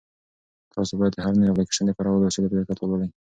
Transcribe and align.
تاسو 0.73 0.93
باید 0.99 1.13
د 1.15 1.19
هر 1.25 1.33
نوي 1.39 1.49
اپلیکیشن 1.51 1.83
د 1.87 1.91
کارولو 1.97 2.27
اصول 2.29 2.45
په 2.49 2.55
دقت 2.59 2.77
ولولئ. 2.79 3.09